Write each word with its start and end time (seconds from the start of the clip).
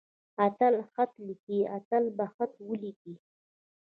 اتل 0.45 0.75
خط 0.91 1.13
ليکي. 1.27 1.59
اتل 1.77 2.03
به 2.17 2.25
خط 2.35 2.53
وليکي. 2.69 3.13